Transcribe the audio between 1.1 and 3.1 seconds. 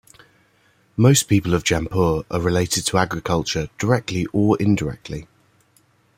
people of Jampur are related to